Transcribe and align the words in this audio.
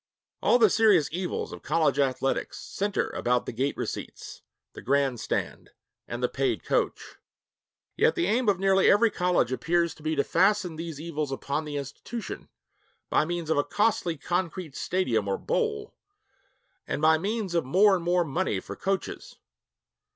All 0.41 0.57
the 0.57 0.71
serious 0.71 1.07
evils 1.11 1.53
of 1.53 1.61
college 1.61 1.99
athletics 1.99 2.59
centre 2.59 3.11
about 3.11 3.45
the 3.45 3.51
gate 3.51 3.77
receipts, 3.77 4.41
the 4.73 4.81
grandstand, 4.81 5.69
and 6.07 6.23
the 6.23 6.27
paid 6.27 6.63
coach. 6.65 7.17
Yet 7.95 8.15
the 8.15 8.25
aim 8.25 8.49
of 8.49 8.57
nearly 8.59 8.89
every 8.89 9.11
college 9.11 9.51
appears 9.51 9.93
to 9.93 10.01
be 10.01 10.15
to 10.15 10.23
fasten 10.23 10.75
these 10.75 10.99
evils 10.99 11.31
upon 11.31 11.65
the 11.65 11.77
institution 11.77 12.49
by 13.11 13.25
means 13.25 13.51
of 13.51 13.57
a 13.57 13.63
costly 13.63 14.17
concrete 14.17 14.75
stadium 14.75 15.27
or 15.27 15.37
bowl, 15.37 15.93
and 16.87 16.99
by 16.99 17.19
means 17.19 17.53
of 17.53 17.63
more 17.63 17.93
and 17.95 18.03
more 18.03 18.25
money 18.25 18.59
for 18.59 18.75
coaches. 18.75 19.35